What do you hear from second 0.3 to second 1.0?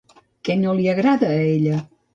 Què no li